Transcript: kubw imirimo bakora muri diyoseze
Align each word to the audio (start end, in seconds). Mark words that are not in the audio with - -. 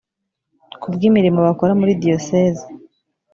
kubw 0.81 0.99
imirimo 1.09 1.39
bakora 1.47 1.71
muri 1.79 1.91
diyoseze 2.01 2.65